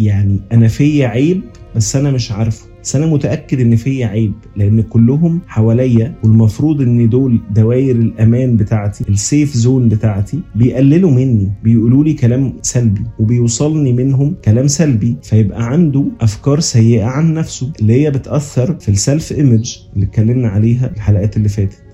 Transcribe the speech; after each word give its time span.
يعني 0.00 0.40
أنا 0.52 0.68
فيا 0.68 1.06
عيب 1.08 1.40
بس 1.76 1.96
أنا 1.96 2.10
مش 2.10 2.32
عارفه. 2.32 2.66
بس 2.82 2.96
أنا 2.96 3.06
متأكد 3.06 3.60
إن 3.60 3.76
فيا 3.76 4.06
عيب 4.06 4.32
لأن 4.56 4.82
كلهم 4.82 5.40
حواليا 5.46 6.14
والمفروض 6.24 6.80
إن 6.80 7.08
دول 7.08 7.40
دوائر 7.54 7.96
الأمان 7.96 8.56
بتاعتي 8.56 9.04
ال 9.08 9.17
safe 9.17 9.54
zone 9.54 9.88
بتاعتي 9.88 10.40
بيقللوا 10.54 11.10
مني 11.10 11.52
بيقولوا 11.64 12.04
لي 12.04 12.12
كلام 12.12 12.52
سلبي 12.62 13.00
وبيوصلني 13.18 13.92
منهم 13.92 14.34
كلام 14.44 14.66
سلبي. 14.66 15.16
فيبقى 15.22 15.66
عنده 15.66 16.04
أفكار 16.20 16.60
سيئة 16.60 17.04
عن 17.04 17.34
نفسه 17.34 17.72
اللي 17.80 17.92
هي 17.92 18.10
بتأثر 18.10 18.76
في 18.80 18.88
ال 18.88 18.97
self 18.97 19.32
image 19.32 19.78
اللي 19.94 20.06
اتكلمنا 20.06 20.48
عليها 20.48 20.90
الحلقات 20.96 21.36
اللي 21.36 21.48
فاتت. 21.48 21.85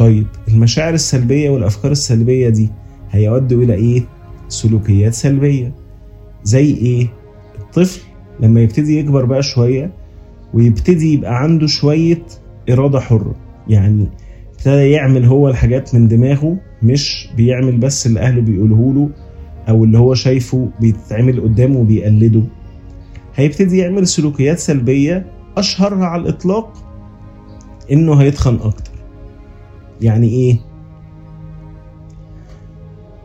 طيب 0.00 0.26
المشاعر 0.48 0.94
السلبية 0.94 1.50
والأفكار 1.50 1.92
السلبية 1.92 2.48
دي 2.48 2.68
هيودوا 3.10 3.62
إلى 3.62 3.74
إيه؟ 3.74 4.02
سلوكيات 4.48 5.14
سلبية 5.14 5.72
زي 6.42 6.74
إيه؟ 6.74 7.08
الطفل 7.58 8.00
لما 8.40 8.60
يبتدي 8.60 8.98
يكبر 8.98 9.24
بقى 9.24 9.42
شوية 9.42 9.92
ويبتدي 10.54 11.12
يبقى 11.12 11.42
عنده 11.42 11.66
شوية 11.66 12.22
إرادة 12.70 13.00
حرة 13.00 13.34
يعني 13.68 14.08
ابتدى 14.54 14.90
يعمل 14.90 15.24
هو 15.24 15.48
الحاجات 15.48 15.94
من 15.94 16.08
دماغه 16.08 16.56
مش 16.82 17.28
بيعمل 17.36 17.76
بس 17.76 18.06
اللي 18.06 18.20
أهله 18.20 18.40
بيقوله 18.40 18.94
له 18.94 19.10
أو 19.68 19.84
اللي 19.84 19.98
هو 19.98 20.14
شايفه 20.14 20.68
بيتعمل 20.80 21.40
قدامه 21.40 21.78
وبيقلده 21.78 22.42
هيبتدي 23.34 23.78
يعمل 23.78 24.06
سلوكيات 24.06 24.58
سلبية 24.58 25.26
أشهرها 25.56 26.04
على 26.04 26.22
الإطلاق 26.22 26.72
إنه 27.92 28.14
هيتخن 28.14 28.54
أكتر 28.54 28.89
يعني 30.02 30.28
إيه؟ 30.28 30.56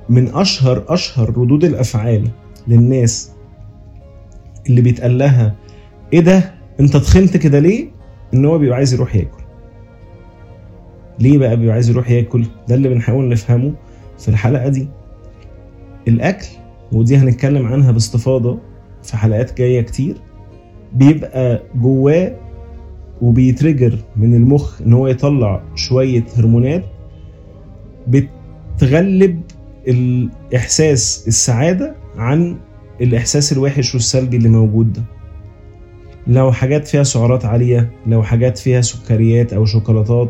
من 0.09 0.35
أشهر 0.35 0.83
أشهر 0.87 1.29
ردود 1.29 1.63
الأفعال 1.63 2.29
للناس 2.67 3.31
اللي 4.69 4.81
بيتقال 4.81 5.17
لها 5.17 5.55
إيه 6.13 6.19
ده؟ 6.19 6.53
أنت 6.79 6.97
تخنت 6.97 7.37
كده 7.37 7.59
ليه؟ 7.59 7.87
إن 8.33 8.45
هو 8.45 8.57
بيبقى 8.57 8.77
عايز 8.77 8.93
يروح 8.93 9.15
ياكل. 9.15 9.43
ليه 11.19 11.37
بقى 11.37 11.57
بيبقى 11.57 11.73
عايز 11.73 11.89
يروح 11.89 12.09
ياكل؟ 12.11 12.45
ده 12.67 12.75
اللي 12.75 12.89
بنحاول 12.89 13.29
نفهمه 13.29 13.73
في 14.19 14.27
الحلقة 14.29 14.69
دي. 14.69 14.87
الأكل 16.07 16.47
ودي 16.91 17.17
هنتكلم 17.17 17.65
عنها 17.65 17.91
باستفاضة 17.91 18.59
في 19.03 19.17
حلقات 19.17 19.57
جاية 19.57 19.81
كتير 19.81 20.17
بيبقى 20.93 21.63
جواه 21.75 22.35
وبيترجر 23.21 23.97
من 24.15 24.35
المخ 24.35 24.81
إن 24.81 24.93
هو 24.93 25.07
يطلع 25.07 25.63
شوية 25.75 26.23
هرمونات 26.37 26.83
بتغلب 28.07 29.41
الإحساس 29.87 31.27
السعادة 31.27 31.95
عن 32.17 32.57
الإحساس 33.01 33.53
الوحش 33.53 33.93
والسلبي 33.93 34.37
اللي 34.37 34.49
موجود 34.49 34.93
ده. 34.93 35.03
لو 36.27 36.51
حاجات 36.51 36.87
فيها 36.87 37.03
سعرات 37.03 37.45
عالية 37.45 37.91
لو 38.07 38.23
حاجات 38.23 38.57
فيها 38.57 38.81
سكريات 38.81 39.53
أو 39.53 39.65
شوكولاتات 39.65 40.29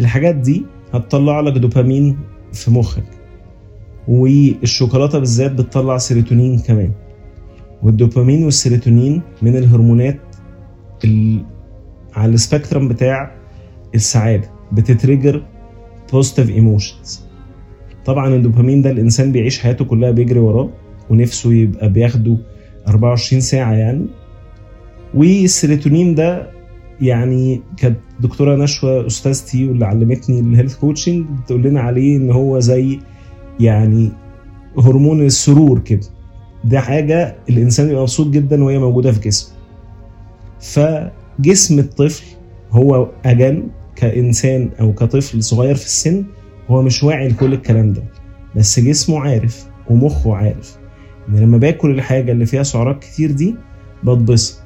الحاجات 0.00 0.34
دي 0.34 0.66
هتطلع 0.94 1.40
لك 1.40 1.52
دوبامين 1.52 2.18
في 2.52 2.70
مخك. 2.70 3.04
والشوكولاتة 4.08 5.18
بالذات 5.18 5.52
بتطلع 5.52 5.98
سيروتونين 5.98 6.58
كمان. 6.58 6.90
والدوبامين 7.82 8.44
والسيروتونين 8.44 9.22
من 9.42 9.56
الهرمونات 9.56 10.18
على 12.14 12.34
ال 12.34 12.40
spectrum 12.40 12.88
بتاع 12.88 13.30
السعادة 13.94 14.50
بت 14.72 14.88
trigger 14.88 15.42
positive 16.12 16.50
emotions 16.50 17.26
طبعا 18.04 18.34
الدوبامين 18.34 18.82
ده 18.82 18.90
الإنسان 18.90 19.32
بيعيش 19.32 19.58
حياته 19.60 19.84
كلها 19.84 20.10
بيجري 20.10 20.38
وراه 20.38 20.70
ونفسه 21.10 21.52
يبقى 21.52 21.88
بياخده 21.92 22.36
24 22.88 23.40
ساعة 23.40 23.72
يعني. 23.72 24.06
والسيروتونين 25.14 26.14
ده 26.14 26.50
يعني 27.00 27.62
كانت 27.76 27.98
دكتورة 28.20 28.56
نشوى 28.56 29.06
أستاذتي 29.06 29.68
واللي 29.68 29.86
علمتني 29.86 30.40
ال 30.40 30.45
health 30.45 30.76
coaching 30.76 31.26
بتقول 31.44 31.62
لنا 31.62 31.80
عليه 31.80 32.16
إن 32.16 32.30
هو 32.30 32.58
زي 32.60 32.98
يعني 33.60 34.10
هرمون 34.78 35.22
السرور 35.26 35.78
كده. 35.78 36.06
ده 36.64 36.80
حاجة 36.80 37.36
الإنسان 37.48 37.88
يبقى 37.90 38.00
مبسوط 38.02 38.26
جدا 38.28 38.64
وهي 38.64 38.78
موجودة 38.78 39.12
في 39.12 39.20
جسمه. 39.20 39.54
فجسم 41.38 41.78
الطفل 41.78 42.24
هو 42.70 43.08
أجل 43.24 43.62
كإنسان 43.96 44.70
أو 44.80 44.92
كطفل 44.92 45.42
صغير 45.42 45.74
في 45.74 45.86
السن 45.86 46.24
هو 46.68 46.82
مش 46.82 47.02
واعي 47.02 47.28
لكل 47.28 47.52
الكلام 47.52 47.92
ده. 47.92 48.02
بس 48.56 48.80
جسمه 48.80 49.20
عارف 49.20 49.66
ومخه 49.90 50.34
عارف. 50.36 50.76
ان 51.28 51.36
لما 51.36 51.58
باكل 51.58 51.90
الحاجة 51.90 52.32
اللي 52.32 52.46
فيها 52.46 52.62
سعرات 52.62 52.98
كتير 53.02 53.30
دي 53.30 53.54
بتبسط. 54.04 54.62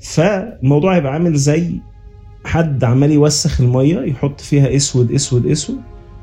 فالموضوع 0.00 0.96
هيبقى 0.96 1.12
عامل 1.12 1.34
زي 1.34 1.70
حد 2.44 2.84
عمال 2.84 3.10
يوسخ 3.12 3.60
المية 3.60 4.00
يحط 4.00 4.40
فيها 4.40 4.76
أسود 4.76 5.12
أسود 5.12 5.46
أسود 5.46 5.78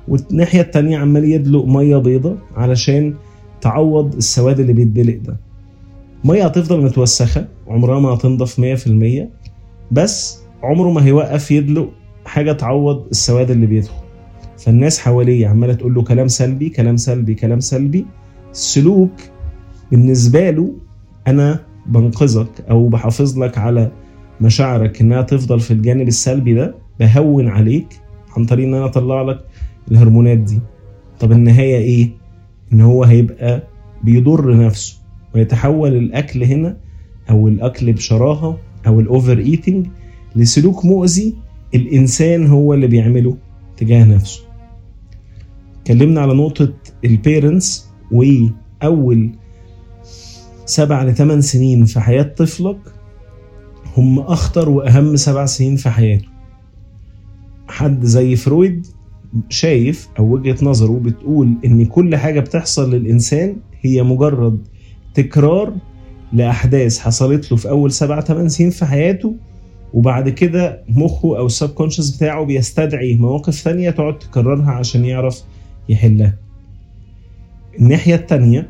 والناحية 0.08 0.62
التانية 0.62 0.98
عمال 0.98 1.26
يدلق 1.26 1.66
مية 1.66 1.98
بيضة 1.98 2.38
علشان 2.56 3.14
تعوض 3.62 4.16
السواد 4.16 4.60
اللي 4.60 4.74
بيتدلق 4.74 5.18
ده. 5.24 5.38
مية 6.24 6.46
هتفضل 6.46 6.82
متوسخة 6.84 7.48
عمرها 7.68 8.00
ما 8.00 8.10
هتنضف 8.10 8.60
100% 8.62 9.28
بس 9.92 10.40
عمره 10.64 10.92
ما 10.92 11.06
هيوقف 11.06 11.52
يدلق 11.52 11.90
حاجة 12.26 12.52
تعوض 12.52 13.08
السواد 13.12 13.52
اللي 13.52 13.66
بيدخل. 13.66 14.06
فالناس 14.58 15.00
حواليه 15.00 15.48
عمالة 15.48 15.74
تقول 15.74 15.94
له 15.94 16.02
كلام 16.04 16.28
سلبي 16.28 16.70
كلام 16.70 16.98
سلبي 16.98 17.34
كلام 17.34 17.60
سلبي. 17.60 18.06
السلوك 18.52 19.12
بالنسبة 19.92 20.50
له 20.50 20.74
أنا 21.28 21.60
بنقذك 21.88 22.50
أو 22.70 22.88
بحافظ 22.88 23.40
لك 23.40 23.58
على 23.58 23.92
مشاعرك 24.42 25.02
إنها 25.02 25.22
تفضل 25.22 25.60
في 25.60 25.72
الجانب 25.72 26.08
السلبي 26.08 26.54
ده 26.54 26.76
بهون 27.00 27.48
عليك 27.48 27.88
عن 28.38 28.46
طريق 28.46 28.68
إن 28.68 28.74
أنا 28.74 28.86
أطلع 28.86 29.22
لك 29.22 29.46
الهرمونات 29.92 30.38
دي. 30.38 30.60
طب 31.20 31.32
النهاية 31.32 31.78
إيه؟ 31.78 32.10
إن 32.74 32.82
هو 32.82 33.04
هيبقى 33.04 33.64
بيضر 34.04 34.66
نفسه 34.66 34.98
ويتحول 35.36 35.96
الأكل 35.96 36.44
هنا 36.44 36.78
أو 37.30 37.48
الأكل 37.48 37.94
بشراهة 37.94 38.58
أو 38.88 39.00
ال 39.00 39.07
over 39.07 39.38
eating 39.38 39.88
لسلوك 40.36 40.86
مؤذي 40.86 41.36
الإنسان 41.76 42.48
هو 42.48 42.74
اللي 42.74 42.88
بيعمله 42.88 43.38
تجاه 43.78 44.06
نفسه. 44.06 44.42
اتكلمنا 45.82 46.22
على 46.22 46.34
نقطة 46.34 46.74
ال 47.06 47.16
parents 47.16 47.90
وأول 48.12 49.30
سبع 50.66 51.04
لثمان 51.04 51.42
سنين 51.42 51.86
في 51.86 52.00
حياة 52.00 52.24
طفلك 52.24 52.78
هم 53.98 54.20
أخطر 54.20 54.70
وأهم 54.70 55.16
سبع 55.16 55.46
سنين 55.46 55.76
في 55.76 55.90
حياته. 55.90 56.28
حد 57.68 58.06
زي 58.06 58.36
فرويد 58.36 58.88
شايف 59.50 60.10
أو 60.20 60.34
وجهة 60.34 60.58
نظره 60.62 61.00
بتقول 61.00 61.54
إن 61.66 61.86
كل 61.86 62.16
حاجة 62.16 62.40
بتحصل 62.40 62.94
للإنسان 62.96 63.56
هي 63.82 64.04
مجرد 64.04 64.68
تكرار 65.14 65.74
لأحداث 66.36 67.00
حصلت 67.00 67.52
له 67.52 67.58
في 67.58 67.70
أول 67.70 67.92
سبع 67.92 68.22
ثمان 68.22 68.50
سنين 68.50 68.70
في 68.70 68.86
حياته 68.86 69.36
وبعد 69.94 70.30
كده 70.30 70.84
مخه 70.90 71.38
أو 71.38 71.46
السب 71.46 71.70
كونشس 71.70 72.10
بتاعه 72.10 72.46
بيستدعي 72.46 73.16
مواقف 73.16 73.54
ثانية 73.54 73.90
تقعد 73.90 74.20
تكررها 74.20 74.72
عشان 74.72 75.06
يعرف 75.06 75.42
يحلها. 75.90 76.36
الناحية 77.80 78.16
التانية 78.16 78.70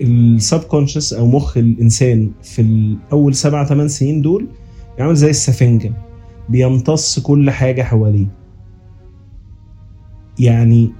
السب 0.00 0.60
كونشس 0.60 1.12
أو 1.12 1.26
مخ 1.26 1.56
الإنسان 1.56 2.30
في 2.42 2.62
الأول 2.62 3.34
سبع 3.34 3.64
ثمان 3.64 3.88
سنين 3.88 4.22
دول 4.22 4.46
بيعمل 4.96 5.14
زي 5.14 5.30
السفنجة 5.30 5.92
بيمتص 6.48 7.18
كل 7.18 7.50
حاجة 7.50 7.82
حواليه. 7.82 8.26
يعني 10.38 10.92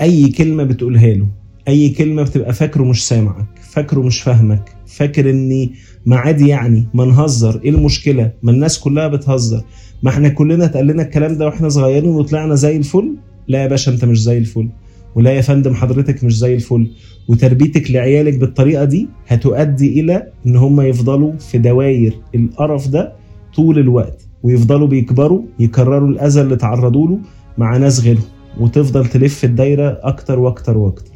أي 0.00 0.28
كلمة 0.28 0.64
بتقولها 0.64 1.06
له. 1.14 1.26
أي 1.68 1.88
كلمة 1.88 2.22
بتبقى 2.22 2.52
فاكره 2.52 2.84
مش 2.84 3.08
سامعك 3.08 3.46
فاكره 3.70 4.00
مش 4.00 4.20
فاهمك 4.20 4.72
فاكر 4.86 5.30
إني 5.30 5.72
ما 6.06 6.16
عادي 6.16 6.48
يعني 6.48 6.86
ما 6.94 7.04
نهزر 7.04 7.60
إيه 7.64 7.70
المشكلة؟ 7.70 8.32
ما 8.42 8.50
الناس 8.52 8.78
كلها 8.78 9.08
بتهزر. 9.08 9.62
ما 10.02 10.10
إحنا 10.10 10.28
كلنا 10.28 10.64
اتقال 10.64 10.86
لنا 10.86 11.02
الكلام 11.02 11.36
ده 11.38 11.46
وإحنا 11.46 11.68
صغيرين 11.68 12.10
وطلعنا 12.10 12.54
زي 12.54 12.76
الفل؟ 12.76 13.14
لا 13.48 13.62
يا 13.62 13.66
باشا 13.66 13.92
أنت 13.92 14.04
مش 14.04 14.22
زي 14.22 14.38
الفل. 14.38 14.68
ولا 15.14 15.30
يا 15.32 15.40
فندم 15.40 15.74
حضرتك 15.74 16.24
مش 16.24 16.38
زي 16.38 16.54
الفل. 16.54 16.90
وتربيتك 17.28 17.90
لعيالك 17.90 18.38
بالطريقة 18.38 18.84
دي 18.84 19.08
هتؤدي 19.26 20.00
إلى 20.00 20.32
إن 20.46 20.56
هم 20.56 20.80
يفضلوا 20.80 21.32
في 21.38 21.58
دواير 21.58 22.18
القرف 22.34 22.88
ده 22.88 23.12
طول 23.54 23.78
الوقت 23.78 24.26
ويفضلوا 24.42 24.86
بيكبروا 24.88 25.42
يكرروا 25.58 26.08
الأذى 26.08 26.40
اللي 26.40 26.56
تعرضوا 26.56 27.08
له 27.08 27.18
مع 27.58 27.76
ناس 27.76 28.00
غيرهم. 28.00 28.22
وتفضل 28.60 29.06
تلف 29.06 29.44
الدايرة 29.44 30.00
أكتر 30.02 30.38
وأكتر 30.38 30.78
وأكتر. 30.78 31.15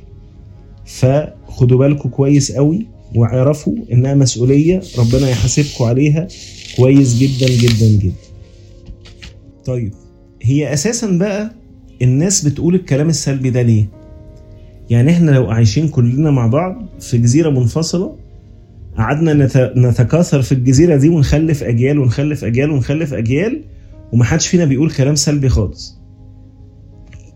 فخدوا 0.98 1.78
بالكم 1.78 2.08
كويس 2.08 2.52
قوي 2.52 2.86
واعرفوا 3.14 3.74
إنها 3.92 4.14
مسؤولية 4.14 4.80
ربنا 4.98 5.30
يحاسبكم 5.30 5.84
عليها 5.84 6.28
كويس 6.76 7.18
جدا 7.18 7.48
جدا 7.48 7.86
جدا. 8.02 8.12
طيب 9.64 9.92
هي 10.42 10.72
أساسا 10.72 11.06
بقى 11.18 11.50
الناس 12.02 12.44
بتقول 12.44 12.74
الكلام 12.74 13.08
السلبي 13.08 13.50
ده 13.50 13.62
ليه؟ 13.62 13.88
يعني 14.90 15.10
إحنا 15.10 15.30
لو 15.30 15.50
عايشين 15.50 15.88
كلنا 15.88 16.30
مع 16.30 16.46
بعض 16.46 16.86
في 17.00 17.18
جزيرة 17.18 17.50
منفصلة 17.50 18.16
قعدنا 18.98 19.32
نت- 19.34 19.72
نتكاثر 19.76 20.42
في 20.42 20.52
الجزيرة 20.52 20.96
دي 20.96 21.08
ونخلف 21.08 21.62
أجيال 21.62 21.98
ونخلف 21.98 22.44
أجيال 22.44 22.70
ونخلف 22.70 23.14
أجيال 23.14 23.62
ومحدش 24.12 24.46
فينا 24.48 24.64
بيقول 24.64 24.90
كلام 24.90 25.14
سلبي 25.14 25.48
خالص. 25.48 25.99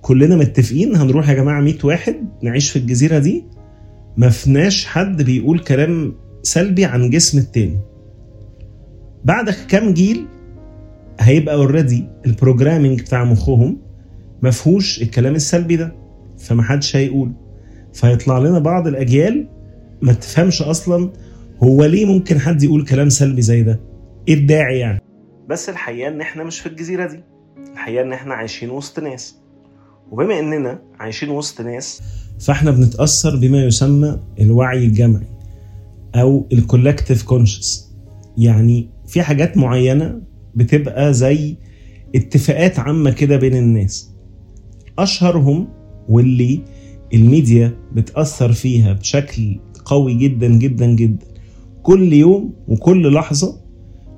كلنا 0.04 0.36
متفقين 0.36 0.96
هنروح 0.96 1.28
يا 1.28 1.34
جماعة 1.34 1.60
100 1.60 1.74
واحد 1.84 2.14
نعيش 2.42 2.70
في 2.70 2.76
الجزيرة 2.78 3.18
دي. 3.18 3.44
ما 4.16 4.28
فيناش 4.28 4.86
حد 4.86 5.22
بيقول 5.22 5.58
كلام 5.58 6.14
سلبي 6.42 6.84
عن 6.84 7.10
جسم 7.10 7.38
التاني. 7.38 7.78
بعد 9.24 9.50
كام 9.50 9.94
جيل 9.94 10.26
هيبقى 11.20 11.54
already 11.54 12.06
ال 12.26 12.33
programming 12.33 13.00
بتاع 13.00 13.24
مخهم 13.24 13.76
ما 14.42 14.50
فيهوش 14.50 15.02
الكلام 15.02 15.34
السلبي 15.34 15.76
ده 15.76 15.94
فمحدش 16.38 16.96
هيقول. 16.96 17.32
فيطلع 17.92 18.38
لنا 18.38 18.58
بعض 18.58 18.86
الأجيال 18.86 19.48
ما 20.02 20.12
تفهمش 20.12 20.62
أصلا 20.62 21.10
هو 21.62 21.84
ليه 21.84 22.06
ممكن 22.06 22.38
حد 22.40 22.62
يقول 22.62 22.84
كلام 22.84 23.08
سلبي 23.08 23.42
زي 23.42 23.62
ده. 23.62 23.80
إيه 24.28 24.34
الداعي 24.34 24.78
يعني. 24.78 25.00
بس 25.48 25.68
الحقيقة 25.68 26.08
إن 26.08 26.20
إحنا 26.20 26.44
مش 26.44 26.60
في 26.60 26.66
الجزيرة 26.66 27.06
دي. 27.06 27.20
الحقيقة 27.72 28.02
إن 28.02 28.12
إحنا 28.12 28.34
عايشين 28.34 28.70
وسط 28.70 29.00
ناس. 29.00 29.43
وبما 30.10 30.38
إننا 30.40 30.82
عايشين 31.00 31.30
وسط 31.30 31.60
ناس 31.60 32.02
فإحنا 32.40 32.70
بنتأثر 32.70 33.36
بما 33.36 33.64
يسمى 33.64 34.20
الوعي 34.40 34.84
الجمعي 34.84 35.26
أو 36.14 36.46
ال 36.52 36.59
collective 36.59 37.22
conscious 37.22 37.94
يعني 38.38 38.88
في 39.06 39.22
حاجات 39.22 39.56
معينة 39.56 40.20
بتبقى 40.54 41.14
زي 41.14 41.56
اتفاقات 42.14 42.78
عامة 42.78 43.10
كده 43.10 43.36
بين 43.36 43.56
الناس. 43.56 44.10
أشهرهم 44.98 45.68
واللي 46.08 46.60
الميديا 47.14 47.72
بتأثر 47.92 48.52
فيها 48.52 48.92
بشكل 48.92 49.60
قوي 49.84 50.14
جدا 50.14 50.48
جدا 50.48 50.86
جدا. 50.86 51.26
كل 51.82 52.12
يوم 52.12 52.52
وكل 52.68 53.12
لحظة 53.14 53.60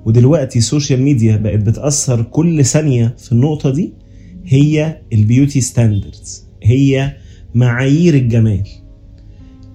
ودلوقتي 0.05 0.59
ال 0.59 0.65
social 0.65 1.01
media 1.01 1.37
بقت 1.37 1.59
بتأثر 1.59 2.21
كل 2.21 2.65
ثانية 2.65 3.15
في 3.17 3.31
النقطة 3.31 3.69
دي 3.69 3.93
هي 4.47 5.01
ال 5.13 5.20
beauty 5.20 5.61
standards 5.61 6.47
هي 6.63 7.15
معايير 7.55 8.13
الجمال. 8.13 8.63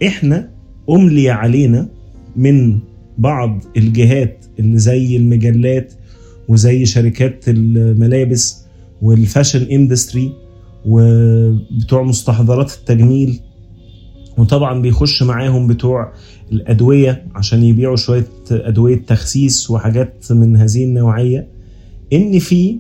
إحنا 0.06 0.50
أملي 0.90 1.30
علينا 1.30 1.88
من 2.36 2.78
بعض 3.18 3.64
الجهات 3.76 4.44
اللي 4.58 4.78
زي 4.78 5.16
المجلات 5.16 5.92
وزي 6.48 6.84
شركات 6.84 7.44
الملابس 7.48 8.64
والفاشن 9.02 9.62
إندستري 9.62 10.32
وبتوع 10.86 12.02
مستحضرات 12.02 12.72
التجميل. 12.74 13.40
وطبعا 14.38 14.82
بيخش 14.82 15.22
معاهم 15.22 15.66
بتوع 15.66 16.12
الأدوية 16.52 17.26
عشان 17.34 17.62
يبيعوا 17.62 17.96
شوية 17.96 18.26
أدوية 18.50 18.96
تخسيس 19.06 19.70
وحاجات 19.70 20.32
من 20.32 20.56
هذه 20.56 20.84
النوعية. 20.84 21.48
إن 22.12 22.38
في 22.38 22.78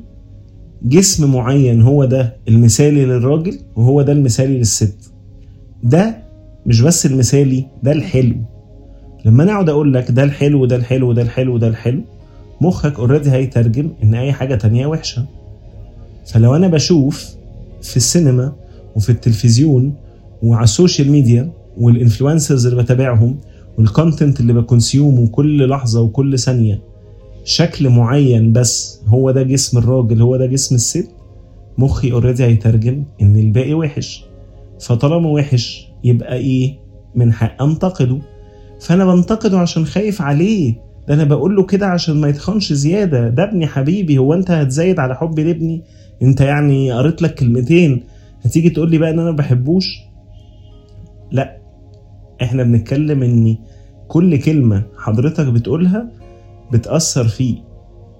جسم 0.84 1.32
معين 1.32 1.82
هو 1.82 2.04
ده 2.04 2.36
المثالي 2.48 3.04
للراجل 3.04 3.58
وهو 3.76 4.02
ده 4.02 4.12
المثالي 4.12 4.58
للست. 4.58 5.12
ده 5.82 6.16
مش 6.66 6.80
بس 6.80 7.06
المثالي 7.06 7.66
ده 7.82 7.92
الحلو. 7.92 8.36
لما 9.24 9.42
أنا 9.42 9.52
أقعد 9.52 9.68
أقول 9.68 9.94
لك 9.94 10.10
ده 10.10 10.24
الحلو 10.24 10.64
ده 10.64 10.76
الحلو 10.76 11.12
ده 11.12 11.22
الحلو 11.22 11.58
ده 11.58 11.68
الحلو 11.68 12.00
مخك 12.60 12.98
already 12.98 13.30
هيترجم 13.30 13.90
إن 14.02 14.14
أي 14.14 14.32
حاجة 14.32 14.54
تانية 14.54 14.86
وحشة. 14.86 15.24
فلو 16.26 16.56
أنا 16.56 16.68
بشوف 16.68 17.28
في 17.82 17.96
السينما 17.96 18.52
وفي 18.96 19.10
التلفزيون 19.10 19.94
وعلى 20.42 20.64
السوشيال 20.64 21.10
ميديا 21.10 21.50
وال 21.78 21.92
influencers 21.92 22.66
اللي 22.66 22.82
بتابعهم 22.82 23.36
وال 23.78 23.92
content 23.92 24.40
اللي 24.40 24.52
ب 24.52 24.60
consume 24.60 25.18
ه 25.18 25.26
كل 25.28 25.68
لحظة 25.68 26.00
وكل 26.00 26.38
ثانية 26.38 26.80
شكل 27.44 27.88
معين 27.88 28.52
بس 28.52 29.02
هو 29.06 29.30
ده 29.30 29.42
جسم 29.42 29.78
الراجل 29.78 30.22
هو 30.22 30.36
ده 30.36 30.46
جسم 30.46 30.74
الست؟ 30.74 31.10
مخي 31.78 32.12
اوريدي 32.12 32.44
هيترجم 32.44 33.04
إن 33.22 33.36
الباقي 33.36 33.74
وحش. 33.74 34.24
فطالما 34.80 35.28
وحش 35.30 35.88
يبقى 36.04 36.36
إيه؟ 36.36 36.74
من 37.14 37.32
حق 37.32 37.62
أنتقده. 37.62 38.18
فأنا 38.80 39.14
بنتقده 39.14 39.58
عشان 39.58 39.86
خايف 39.86 40.22
عليه. 40.22 40.74
ده 41.08 41.14
أنا 41.14 41.24
بقول 41.24 41.56
له 41.56 41.66
كده 41.66 41.86
عشان 41.86 42.20
ما 42.20 42.28
يتخنش 42.28 42.72
زيادة. 42.72 43.28
ده 43.28 43.44
ابني 43.44 43.66
حبيبي 43.66 44.18
هو 44.18 44.34
أنت 44.34 44.50
هتزايد 44.50 44.98
على 44.98 45.14
حبي 45.16 45.44
لابني؟ 45.44 45.82
أنت 46.22 46.40
يعني 46.40 46.92
قريت 46.92 47.22
لك 47.22 47.34
كلمتين. 47.34 48.02
هتيجي 48.44 48.70
تقول 48.70 48.90
لي 48.90 48.98
بقى 48.98 49.10
إن 49.10 49.18
أنا 49.18 49.30
ما 49.30 49.36
بحبوش؟ 49.36 49.84
لا. 51.32 51.56
إحنا 52.42 52.62
بنتكلم 52.62 53.22
إن 53.22 53.56
كل 54.08 54.36
كلمة 54.36 54.82
حضرتك 54.98 55.46
بتقولها 55.46 56.08
بتأثر 56.72 57.28
فيه 57.28 57.56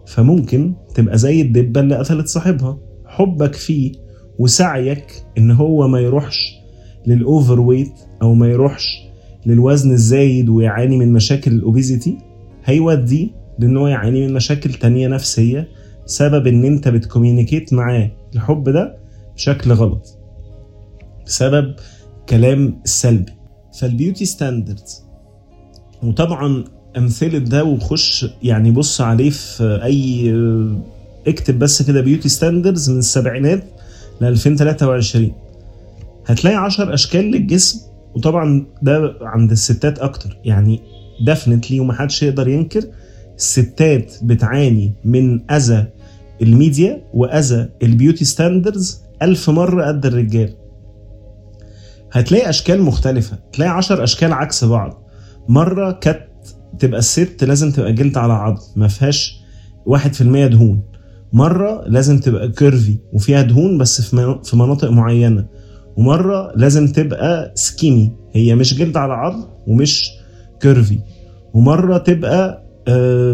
فممكن 0.06 0.74
تبقى 0.94 1.18
زي 1.18 1.40
الدبة 1.40 1.80
اللي 1.80 1.96
قتلت 1.96 2.28
صاحبها. 2.28 2.78
حبك 3.06 3.54
فيه 3.54 3.92
وسعيك 4.38 5.24
إن 5.38 5.50
هو 5.50 5.88
ما 5.88 6.00
يروحش 6.00 6.54
لل 7.06 7.60
overweight 7.60 7.92
أو 8.22 8.34
ما 8.34 8.48
يروحش 8.48 8.86
للوزن 9.46 9.90
الزايد 9.92 10.48
ويعاني 10.48 10.96
من 10.96 11.12
مشاكل 11.12 11.52
ال 11.52 11.60
obesity 11.60 12.18
هيوديه 12.64 13.28
لإن 13.58 13.76
هو 13.76 13.86
يعاني 13.88 14.26
من 14.26 14.32
مشاكل 14.34 14.72
تانية 14.74 15.08
نفسية 15.08 15.68
بسبب 16.06 16.46
إن 16.46 16.64
أنت 16.64 16.88
بت 16.88 17.01
communicate 17.01 17.72
معاه 17.72 18.10
الحب 18.34 18.68
ده 18.68 18.96
بشكل 19.36 19.72
غلط 19.72 20.18
بسبب 21.26 21.74
كلام 22.28 22.80
السلبي 22.84 23.32
فال 23.80 23.91
beauty 23.91 24.24
standards 24.24 25.04
وطبعا 26.02 26.64
أمثلة 26.96 27.38
ده 27.38 27.64
وخش 27.64 28.26
يعني 28.42 28.70
بص 28.70 29.00
عليه 29.00 29.30
في 29.30 29.80
أي 29.82 30.32
اكتب 31.26 31.58
بس 31.58 31.82
كده 31.82 32.00
beauty 32.00 32.28
standards 32.28 32.90
من 32.90 32.98
السبعينات 32.98 33.64
ل 34.20 34.24
2023 34.24 35.32
هتلاقي 36.26 36.56
10 36.56 36.94
أشكال 36.94 37.24
للجسم 37.24 37.80
وطبعا 38.14 38.66
ده 38.82 39.14
عند 39.22 39.50
الستات 39.50 39.98
أكتر. 39.98 40.38
يعني 40.44 40.80
definitely 41.26 41.80
ومحدش 41.80 42.22
يقدر 42.22 42.48
ينكر 42.48 42.82
الستات 43.36 44.14
بتعاني 44.22 44.92
من 45.04 45.50
أذى 45.50 45.86
الميديا 46.42 47.04
وأذى 47.14 47.68
ال 47.82 47.88
beauty 47.88 48.24
standards 48.24 49.00
ألف 49.22 49.50
مرة 49.50 49.84
قد 49.84 50.06
الرجال. 50.06 50.54
هتلاقي 52.12 52.48
أشكال 52.50 52.82
مختلفة 52.82 53.38
تلاقي 53.52 53.70
عشر 53.70 54.04
أشكال 54.04 54.32
عكس 54.32 54.64
بعض. 54.64 55.02
مرة 55.48 55.90
كانت 55.92 56.20
تبقى 56.82 56.98
الست 56.98 57.44
لازم 57.44 57.70
تبقى 57.70 57.92
جلد 57.92 58.16
على 58.18 58.32
عظم 58.32 58.62
ما 58.76 58.88
فيهاش 58.88 59.40
واحد 59.86 60.14
في 60.14 60.20
المية 60.20 60.46
دهون. 60.46 60.82
مرة 61.32 61.84
لازم 61.86 62.18
تبقى 62.18 62.48
curvy 62.48 62.98
وفيها 63.12 63.42
دهون 63.42 63.78
بس 63.78 64.00
في 64.00 64.56
مناطق 64.56 64.90
معينة. 64.90 65.46
ومرة 65.96 66.52
لازم 66.56 66.92
تبقى 66.92 67.52
skinny 67.54 68.16
هي 68.32 68.54
مش 68.54 68.74
جلد 68.74 68.96
على 68.96 69.12
عظم 69.12 69.44
ومش 69.66 70.10
curvy 70.60 70.98
ومرة 71.54 71.98
تبقى 71.98 72.62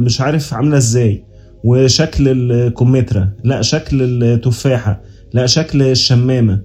مش 0.00 0.20
عارف 0.20 0.54
عاملة 0.54 0.76
إزاي. 0.76 1.24
وشكل 1.64 2.52
الكمثرى 2.52 3.28
لا 3.44 3.62
شكل 3.62 4.22
التفاحة 4.22 5.02
لا 5.32 5.46
شكل 5.46 5.82
الشمامة. 5.82 6.60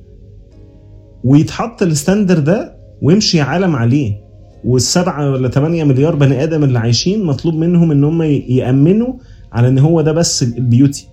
ويتحط 1.24 1.82
ال 1.84 1.90
standard 1.90 2.40
ده 2.40 2.78
ويمشي 3.02 3.42
عالم 3.42 3.76
عليه. 3.76 4.23
والسبعة 4.66 5.32
ولا 5.32 5.48
تمانية 5.48 5.84
مليار 5.84 6.16
بني 6.16 6.44
آدم 6.44 6.64
اللي 6.64 6.80
عايشين 6.80 7.24
مطلوب 7.24 7.56
منهم 7.56 7.92
إن 7.92 8.04
هم 8.04 8.22
يأمنوا 8.22 9.14
على 9.52 9.68
إن 9.68 9.80
هو 9.80 10.02
ده 10.02 10.12
بس 10.12 10.44
ال 10.44 10.53
beauty 10.53 11.08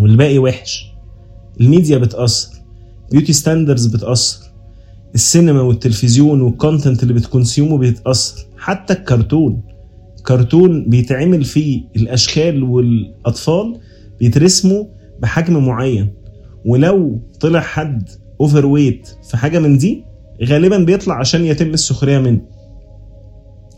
والباقي 0.00 0.38
وحش. 0.38 0.92
الميديا 1.60 1.98
بتأثر. 1.98 2.48
beauty 3.12 3.32
standards 3.32 3.86
بتأثر. 3.86 4.38
السينما 5.14 5.60
والتلفزيون 5.60 6.40
وال 6.40 6.54
content 6.54 7.02
اللي 7.02 7.14
بت 7.14 7.27
consume 7.27 7.72
ه 7.72 7.78
بيتأثر. 7.78 8.46
حتى 8.58 8.92
الكرتون. 8.92 9.62
كرتون 10.26 10.88
بيتعمل 10.88 11.44
فيه 11.44 11.82
الأشكال 11.96 12.62
والأطفال 12.62 13.78
بيترسموا 14.20 14.84
بحجم 15.20 15.66
معين. 15.66 16.08
ولو 16.64 17.20
طلع 17.40 17.60
حد 17.60 18.08
overweight 18.40 19.08
في 19.30 19.36
حاجة 19.36 19.58
من 19.58 19.78
دي 19.78 20.04
غالبا 20.44 20.78
بيطلع 20.78 21.14
عشان 21.14 21.44
يتم 21.44 21.70
السخرية 21.70 22.18
منه. 22.18 22.53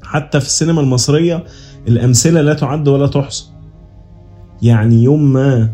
حتى 0.06 0.40
في 0.40 0.46
السينما 0.46 0.80
المصرية 0.80 1.44
الأمثلة 1.88 2.40
لا 2.40 2.54
تعد 2.54 2.88
ولا 2.88 3.06
تحصى. 3.06 3.44
يعني 4.62 5.02
يوم 5.02 5.32
ما 5.32 5.70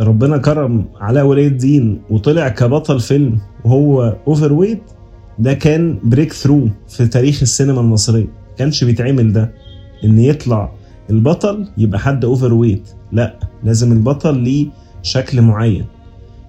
ربنا 0.00 0.38
كرم 0.38 0.84
علاء 1.00 1.24
ولي 1.24 1.46
الدين 1.46 2.02
وطلع 2.10 2.48
كبطل 2.48 3.00
فيلم 3.00 3.38
وهو 3.64 4.16
overweight 4.28 4.82
ده 5.38 5.54
كان 5.54 5.98
breakthrough 6.04 6.68
في 6.88 7.06
تاريخ 7.06 7.38
السينما 7.42 7.80
المصرية. 7.80 8.26
كانش 8.58 8.84
بيتعمل 8.84 9.32
ده. 9.32 9.52
إن 10.04 10.18
يطلع 10.18 10.72
البطل 11.10 11.68
يبقى 11.78 12.00
حد 12.00 12.24
overweight 12.24 12.90
لا 13.12 13.38
لازم 13.64 13.92
البطل 13.92 14.38
ليه 14.38 14.66
شكل 15.02 15.42
معين. 15.42 15.84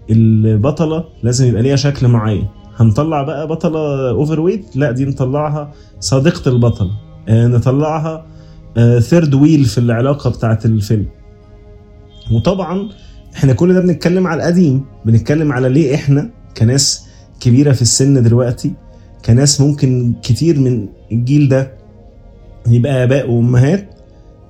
البطلة 0.10 1.04
لازم 1.24 1.48
يبقى 1.48 1.62
ليها 1.62 1.76
شكل 1.76 2.08
معين. 2.08 2.48
هنطلع 2.76 3.24
بقى 3.24 3.48
بطلة 3.48 4.10
overweight 4.10 4.76
لا 4.76 4.92
دي 4.92 5.06
نطلعها 5.06 5.72
صديقة 6.00 6.52
البطلة. 6.52 6.92
آه 6.92 7.13
نطلعها 7.30 8.26
third 9.00 9.34
wheel 9.34 9.66
في 9.66 9.78
العلاقة 9.78 10.30
بتاعه 10.30 10.60
الفيلم. 10.66 11.06
وطبعا 12.32 12.90
إحنا 13.36 13.54
كل 13.54 13.74
ده 13.74 13.80
بنتكلم 13.82 14.28
على 14.28 14.42
القديم 14.44 14.86
بنتكلم 15.06 15.52
على 15.52 15.70
ليه 15.70 15.96
إحنا 15.96 16.30
كناس 16.58 17.06
كبيرة 17.40 17.72
في 17.72 17.82
السن 17.82 18.24
دلوقتي 18.24 18.74
كناس 19.26 19.62
ممكن 19.62 20.14
كتير 20.24 20.60
من 20.60 20.88
الجيل 21.12 21.48
ده 21.50 21.74
يبقى 22.68 23.04
آباء 23.04 23.30
وأمهات 23.30 23.90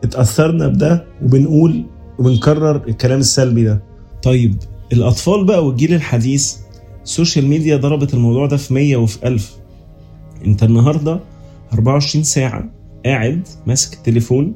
اتأثرنا 0.04 0.68
بده 0.68 1.06
وبنقول 1.24 1.84
وبنكرر 2.20 2.76
الكلام 2.88 3.20
السلبي 3.20 3.64
ده. 3.64 3.84
طيب 4.24 4.56
الأطفال 4.94 5.46
بقى 5.46 5.66
والجيل 5.66 5.94
الحديث 5.94 6.56
السوشيال 7.04 7.48
ميديا 7.48 7.78
ضربت 7.78 8.14
الموضوع 8.14 8.46
ده 8.48 8.58
في 8.58 8.74
100 8.74 8.96
وفي 8.98 9.28
1000 9.28 9.52
أنت 10.46 10.64
النهارده 10.64 11.20
24 11.74 12.24
ساعة 12.24 12.70
قاعد 13.06 13.48
ماسك 13.68 13.94
التليفون 13.98 14.56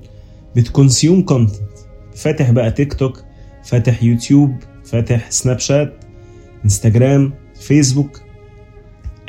بت 0.56 0.71
consume 0.71 1.22
content 1.22 1.58
فاتح 2.16 2.52
بقى 2.52 2.72
تيك 2.72 2.94
توك 2.94 3.24
فاتح 3.64 4.04
يوتيوب 4.04 4.52
فاتح 4.86 5.32
سناب 5.32 5.60
شات 5.60 5.94
انستجرام 6.66 7.34
فيسبوك 7.62 8.22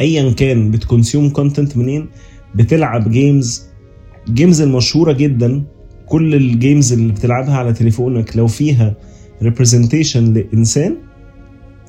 ايا 0.00 0.32
كان 0.32 0.70
بت 0.70 0.83
consume 0.83 1.30
content 1.30 1.76
منين؟ 1.76 2.08
بتلعب 2.54 3.10
جيمز 3.10 3.62
جيمز 4.28 4.60
المشهورة 4.60 5.12
جدا 5.12 5.64
كل 6.06 6.34
ال 6.34 6.44
games 6.44 6.92
اللي 6.92 7.12
بتلعبها 7.12 7.56
على 7.56 7.72
تليفونك 7.72 8.36
لو 8.36 8.46
فيها 8.46 8.94
representation 9.42 10.32
لإنسان 10.34 10.96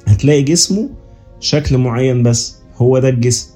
هتلاقي 0.07 0.41
جسمه 0.41 0.89
شكل 1.39 1.77
معين 1.77 2.23
بس 2.23 2.57
هو 2.75 2.99
ده 2.99 3.09
الجسم. 3.09 3.49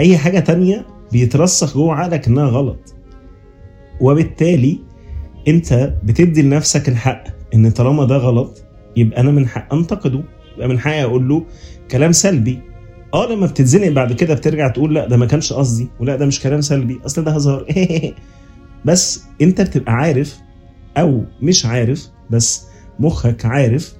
أي 0.00 0.18
حاجة 0.18 0.40
تانية 0.40 0.86
بيترسخ 1.12 1.74
جوه 1.74 1.94
عقلك 1.94 2.28
إنها 2.28 2.46
غلط. 2.46 2.94
وبالتالي 4.00 4.78
أنت 5.48 5.94
بتدي 6.04 6.42
لنفسك 6.42 6.88
الحق 6.88 7.24
إن 7.54 7.70
طالما 7.70 8.04
ده 8.04 8.16
غلط 8.16 8.64
يبقى 8.96 9.20
أنا 9.20 9.30
من 9.30 9.48
حق 9.48 9.74
أنتقده 9.74 10.22
يبقى 10.56 10.68
من 10.68 10.78
حقي 10.78 11.02
أقول 11.04 11.28
له 11.28 11.44
كلام 11.90 12.12
سلبي. 12.12 12.60
آه 13.14 13.32
لما 13.32 13.46
بتتزنق 13.46 13.88
بعد 13.88 14.12
كده 14.12 14.34
بترجع 14.34 14.68
تقول 14.68 14.94
لا 14.94 15.08
ده 15.08 15.16
ما 15.16 15.26
كانش 15.26 15.52
قصدي 15.52 15.88
ولا 16.00 16.16
ده 16.16 16.26
مش 16.26 16.40
كلام 16.40 16.60
سلبي 16.60 17.00
أصل 17.06 17.24
ده 17.24 17.32
هزار. 17.32 17.66
بس 18.84 19.24
أنت 19.42 19.60
بتبقى 19.60 19.92
عارف 19.92 20.38
أو 20.96 21.24
مش 21.42 21.66
عارف 21.66 22.08
بس 22.30 22.66
مخك 22.98 23.44
عارف 23.46 23.94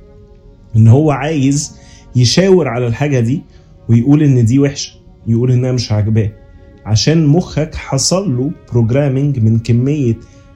إن 0.76 0.88
هو 0.88 1.10
عايز 1.10 1.78
يشاور 2.16 2.68
على 2.68 2.86
الحاجة 2.86 3.20
دي 3.20 3.42
ويقول 3.88 4.22
إن 4.22 4.44
دي 4.44 4.58
وحشة 4.58 4.92
يقول 5.26 5.50
إنها 5.52 5.72
مش 5.72 5.92
عاجباه. 5.92 6.30
عشان 6.86 7.26
مخك 7.26 7.74
حصل 7.74 8.36
له 8.36 8.50
programming 8.72 9.38
من 9.38 9.58
كمية 9.58 10.14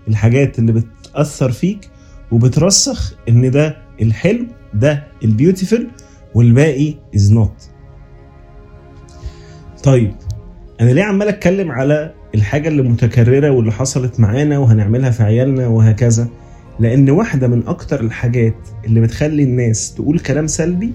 الحاجات 0.08 0.58
اللي 0.58 0.72
بتأثر 0.72 1.52
فيك 1.52 1.90
وبترسخ 2.32 3.14
إن 3.28 3.50
ده 3.50 3.76
الحلو 4.02 4.46
ده 4.74 5.04
ال 5.24 5.31
beautiful 5.31 5.88
والباقي 6.34 6.94
is 7.14 7.32
not 7.32 7.70
طيب 9.84 10.14
أنا 10.80 10.90
ليه 10.90 11.02
عمال 11.04 11.28
أتكلم 11.28 11.70
على 11.72 12.14
الحاجة 12.34 12.68
اللي 12.68 12.82
متكررة 12.82 13.50
واللي 13.50 13.72
حصلت 13.72 14.20
معانا 14.20 14.58
وهنعملها 14.58 15.10
في 15.10 15.22
عيالنا 15.22 15.66
وهكذا؟ 15.66 16.28
لأن 16.80 17.10
واحدة 17.10 17.48
من 17.48 17.68
أكتر 17.68 18.00
الحاجات 18.00 18.54
اللي 18.84 19.00
بتخلي 19.00 19.42
الناس 19.42 19.94
تقول 19.94 20.18
كلام 20.18 20.46
سلبي 20.46 20.92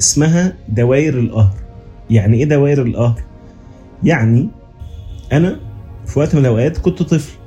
اسمها 0.00 0.56
دوائر 0.68 1.18
القهر. 1.18 1.54
يعني 2.10 2.36
إيه 2.36 2.44
دوائر 2.44 2.82
القهر؟ 2.82 3.22
يعني 4.04 4.48
أنا 5.32 5.60
في 6.06 6.18
وقت 6.18 6.34
من 6.34 6.40
الأوقات 6.40 6.78
كنت 6.78 7.02
طفل 7.02 7.38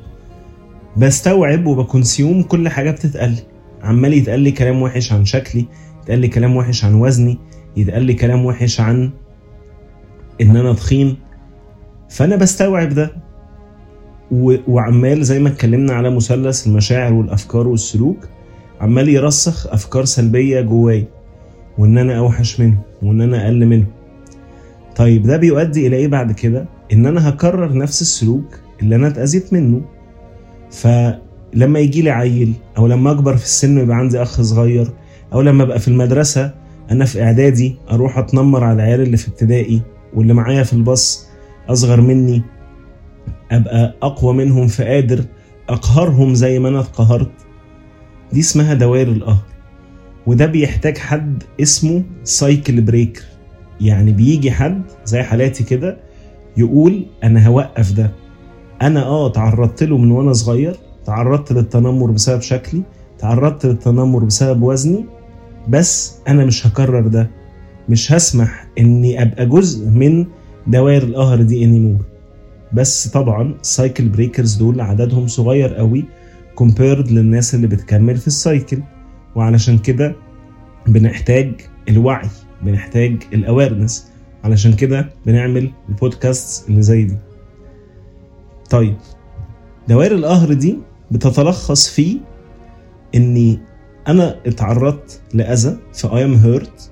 بستوعب 0.98 1.66
وبكونسيوم 1.66 2.44
كل 2.44 2.70
حاجة 2.70 2.92
بتتقال 2.92 3.36
عمال 3.84 4.14
يتقال 4.14 4.40
لي 4.40 4.52
كلام 4.52 4.82
وحش 4.82 5.14
عن 5.14 5.26
شكلي 5.26 5.66
يتقال 6.04 6.20
لي 6.20 6.28
كلام 6.28 6.56
وحش 6.56 6.86
عن 6.86 6.94
وزني 6.94 7.38
يتقال 7.78 8.04
لي 8.04 8.14
كلام 8.14 8.46
وحش 8.46 8.80
عن 8.82 9.12
إن 10.42 10.58
أنا 10.58 10.74
تخين. 10.74 11.18
فأنا 12.10 12.36
بستوعب 12.36 12.90
ده. 12.90 13.12
وعمال 14.68 15.24
زي 15.24 15.40
ما 15.40 15.50
اتكلمنا 15.50 15.94
على 15.94 16.10
مثلث 16.10 16.68
المشاعر 16.68 17.14
والأفكار 17.14 17.68
والسلوك 17.68 18.28
عمال 18.82 19.10
يرسخ 19.10 19.68
أفكار 19.68 20.06
سلبية 20.06 20.62
جواي 20.62 21.08
وإن 21.78 21.98
أنا 21.98 22.18
أوحش 22.18 22.60
منه 22.60 22.78
وإن 23.02 23.22
أنا 23.22 23.46
أقل 23.46 23.66
منه 23.66 23.86
طيب 24.96 25.24
ده 25.24 25.38
بيؤدي 25.38 25.88
إلى 25.88 25.96
إيه 25.96 26.08
بعد 26.08 26.32
كده؟ 26.32 26.66
إن 26.94 27.06
أنا 27.06 27.30
هكرر 27.30 27.78
نفس 27.78 28.02
السلوك 28.02 28.60
اللي 28.82 28.96
أنا 28.96 29.08
اتأذيت 29.08 29.54
منه. 29.54 29.82
فلما 30.72 31.80
يجي 31.80 32.02
لي 32.02 32.10
عيل 32.10 32.54
أو 32.78 32.88
لما 32.88 33.12
أكبر 33.12 33.38
في 33.38 33.44
السن 33.46 33.78
ويبقى 33.78 33.98
عندي 33.98 34.22
أخ 34.22 34.42
صغير 34.42 34.88
أو 35.34 35.42
لما 35.42 35.64
أبقى 35.64 35.80
في 35.80 35.88
المدرسة 35.88 36.54
أنا 36.92 37.06
في 37.06 37.24
إعدادي 37.24 37.76
أروح 37.92 38.18
أتنمر 38.18 38.64
على 38.64 38.76
العيال 38.76 39.02
اللي 39.02 39.18
في 39.18 39.28
ابتدائي 39.28 39.82
واللي 40.14 40.34
معايا 40.34 40.64
في 40.64 40.74
الباص 40.74 41.28
أصغر 41.70 42.02
مني 42.02 42.44
أبقى 43.52 43.96
أقوى 44.02 44.34
منهم 44.34 44.68
فقادر 44.68 45.24
أقهرهم 45.70 46.34
زي 46.36 46.60
ما 46.60 46.70
أنا 46.70 46.80
اتقهرت. 46.80 47.32
دي 48.34 48.40
اسمها 48.40 48.74
دوائر 48.74 49.08
القهر. 49.08 49.44
وده 50.26 50.46
بيحتاج 50.46 50.98
حد 50.98 51.44
اسمه 51.62 52.04
cycle 52.24 52.82
breaker 52.82 53.24
يعني 53.82 54.12
بيجي 54.12 54.52
حد 54.52 54.82
زي 55.06 55.24
حالاتي 55.24 55.64
كده 55.64 55.98
يقول 56.58 57.06
أنا 57.24 57.48
هوقف 57.48 57.92
ده. 57.92 58.12
أنا 58.82 59.04
آه 59.06 59.30
تعرضت 59.32 59.84
له 59.84 59.98
من 59.98 60.12
وأنا 60.12 60.34
صغير 60.34 60.76
تعرضت 61.06 61.52
للتنمر 61.52 62.12
بسبب 62.12 62.42
شكلي 62.42 62.82
تعرضت 63.20 63.66
للتنمر 63.66 64.24
بسبب 64.24 64.62
وزني 64.62 65.06
بس 65.70 66.16
أنا 66.28 66.46
مش 66.46 66.68
هكرر 66.68 67.08
ده. 67.08 67.30
مش 67.90 68.12
هسمح 68.12 68.68
إني 68.80 69.22
أبقى 69.22 69.46
جزء 69.46 69.90
من 69.90 70.26
دوائر 70.68 71.04
القهر 71.04 71.42
دي 71.42 71.64
anymore 71.66 72.06
بس 72.74 73.08
طبعا 73.08 73.54
ال 73.62 73.70
cycle 73.70 74.10
breakers 74.10 74.56
دول 74.56 74.82
عددهم 74.82 75.28
صغير 75.28 75.74
قوي 75.74 76.06
compared 76.56 77.12
للناس 77.12 77.56
اللي 77.56 77.68
بتكمل 77.68 78.18
في 78.18 78.28
ال 78.28 78.36
cycle 78.36 78.78
وعلشان 79.36 79.78
كده 79.78 80.16
بنحتاج 80.88 81.52
الوعي. 81.90 82.28
بنحتاج 82.64 83.24
ال 83.34 83.42
awareness 83.42 84.12
علشان 84.44 84.74
كده 84.74 85.10
بنعمل 85.26 85.72
البودكاست 85.90 86.70
اللي 86.70 86.82
زي 86.82 87.04
دي. 87.04 87.18
طيب 88.70 88.98
دوائر 89.88 90.12
القهر 90.16 90.54
دي 90.54 90.78
بتتلخص 91.12 91.90
في 91.90 92.20
إني 93.16 93.60
أنا 94.08 94.40
اتعرضت 94.46 95.22
لأذى 95.34 95.78
ف 95.94 96.26
I 96.26 96.29
am 96.29 96.34
hurt 96.34 96.92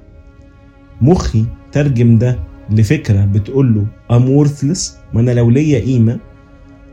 مخي 1.02 1.46
ترجم 1.72 2.18
ده 2.18 2.40
لفكرة 2.70 3.26
بتقول 3.26 3.76
له 3.76 3.88
I'm 4.16 4.44
worthless 4.46 4.80
ما 5.14 5.22
أنا 5.22 5.32
لو 5.32 5.50
ليا 5.50 5.80
قيمة 5.80 6.20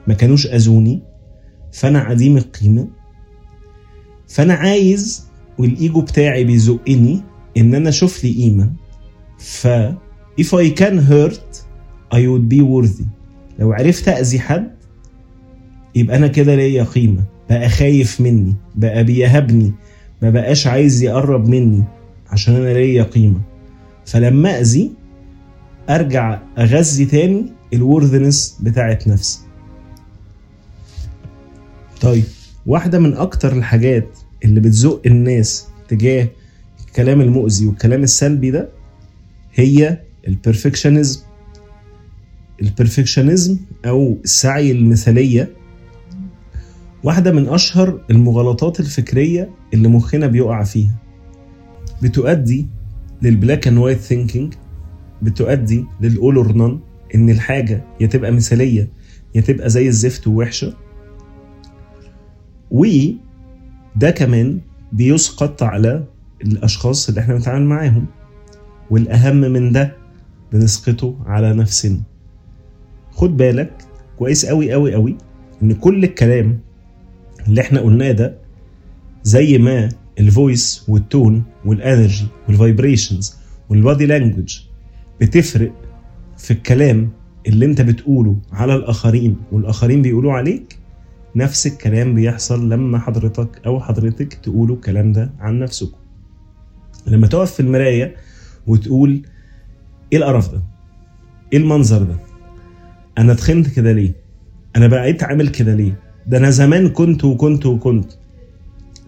ما 0.07 0.15
كانوش 0.15 0.47
أذوني 0.47 1.03
فأنا 1.73 1.99
عديم 1.99 2.37
القيمة. 2.37 2.89
فأنا 4.29 4.55
عايز 4.55 5.27
والإيجو 5.59 6.01
بتاعي 6.01 6.45
بيزقني 6.45 7.23
إن 7.57 7.75
أنا 7.75 7.89
أشوف 7.89 8.25
لي 8.25 8.33
قيمه 8.33 8.73
ف 9.39 9.69
if 10.41 10.47
I 10.47 10.71
can 10.81 10.99
hurt 11.11 11.57
I 12.15 12.19
would 12.19 12.49
be 12.55 12.61
worthy. 12.63 13.05
لو 13.59 13.73
عرفت 13.73 14.09
أذي 14.09 14.41
حد 14.41 14.71
يبقى 15.95 16.17
أنا 16.17 16.27
كده 16.27 16.55
ليا 16.55 16.85
قيمة. 16.85 17.25
بقى 17.51 17.69
خايف 17.69 18.21
مني 18.21 18.55
بقى 18.75 19.05
بيهبني 19.05 19.73
ما 20.23 20.31
بقاش 20.31 20.67
عايز 20.67 21.03
يقرب 21.03 21.49
مني 21.49 21.85
عشان 22.31 22.57
أنا 22.57 22.73
ليا 22.73 23.03
قيمة. 23.03 23.41
فلما 24.07 24.61
أذي 24.61 24.93
أرجع 25.91 26.41
أغذي 26.59 27.05
تاني 27.05 27.47
الورثنس 27.73 28.59
بتاعت 28.63 29.09
نفسي. 29.09 29.41
طيب 32.01 32.25
واحدة 32.67 32.99
من 32.99 33.15
أكتر 33.15 33.53
الحاجات 33.53 34.19
اللي 34.45 34.61
بتزق 34.61 35.03
الناس 35.07 35.67
تجاه 35.89 36.29
الكلام 36.97 37.21
المؤذي 37.21 37.67
والكلام 37.67 38.03
السلبي 38.03 38.51
ده 38.51 38.69
هي 39.55 39.99
ال 40.29 40.35
perfectionism 40.35 41.21
ال 42.63 42.70
perfectionism 42.70 43.59
أو 43.87 44.17
السعي 44.25 44.73
المثالية 44.73 45.51
واحدة 47.05 47.33
من 47.33 47.49
أشهر 47.49 48.01
المغالطات 48.11 48.81
الفكرية 48.81 49.51
اللي 49.75 49.89
مخنا 49.89 50.27
بيقع 50.27 50.63
فيها. 50.63 50.95
بتؤدي 52.03 52.67
لل 53.23 53.36
black 53.36 53.69
and 53.69 53.79
white 53.79 53.99
thinking 53.99 54.55
بتؤدي 55.23 55.85
لل 56.01 56.37
all 56.37 56.46
or 56.46 56.53
none 56.53 56.81
إن 57.15 57.31
الحاجة 57.31 57.85
يا 58.01 58.07
تبقى 58.07 58.33
مثالية 58.33 58.89
يا 59.35 59.41
تبقى 59.41 59.71
زي 59.71 59.89
الزفت 59.89 60.27
ووحشة. 60.27 60.75
وده 62.71 64.11
كمان 64.17 64.61
بيسقط 64.93 65.63
على 65.63 66.16
الأشخاص 66.43 67.09
اللي 67.09 67.21
إحنا 67.21 67.35
بنتعامل 67.35 67.67
معاهم 67.67 68.07
والأهم 68.91 69.37
من 69.37 69.73
ده 69.73 69.97
بنسقطه 70.53 71.17
على 71.27 71.53
نفسنا 71.55 72.01
خد 73.11 73.37
بالك 73.37 73.73
كويس 74.19 74.47
قوي 74.47 74.73
قوي 74.73 74.95
قوي 74.95 75.17
إن 75.63 75.73
كل 75.73 76.05
الكلام 76.05 76.59
اللي 77.49 77.61
إحنا 77.61 77.81
قلناه 77.81 78.13
ده 78.13 78.35
زي 79.23 79.59
ما 79.59 79.89
الفويس 80.19 80.85
والتون 80.89 81.43
والانرجي 81.65 82.27
والفايبريشنز 82.49 83.37
والبادي 83.69 84.07
لانجوج 84.07 84.61
بتفرق 85.21 85.73
في 86.39 86.51
الكلام 86.51 87.11
اللي 87.47 87.67
أنت 87.67 87.81
بتقوله 87.81 88.37
على 88.53 88.75
الآخرين 88.75 89.37
والآخرين 89.53 90.03
بيقولوا 90.03 90.33
عليك 90.33 90.79
نفس 91.37 91.67
الكلام 91.67 92.15
بيحصل 92.15 92.69
لما 92.71 92.99
حضرتك 92.99 93.49
أو 93.67 93.81
حضرتك 93.81 94.35
تقولوا 94.35 94.77
الكلام 94.77 95.13
ده 95.13 95.31
عن 95.41 95.59
نفسكم. 95.59 95.97
لما 97.07 97.27
تقف 97.27 97.53
في 97.53 97.61
المراية 97.61 98.17
وتقول 98.67 99.23
إيه 100.13 100.19
القرف 100.19 100.53
ده؟ 100.53 100.63
إيه 101.53 101.59
المنظر 101.59 102.03
ده؟ 102.03 102.17
أنا 103.19 103.35
تخنت 103.35 103.69
كده 103.69 103.93
ليه؟ 103.93 104.13
أنا 104.77 104.87
بقيت 104.87 105.23
عامل 105.23 105.49
كده 105.49 105.75
ليه؟ 105.75 106.01
ده 106.27 106.39
أنا 106.39 106.51
زمان 106.51 106.89
كنت 106.89 107.25
وكنت 107.25 107.67
وكنت. 107.67 108.13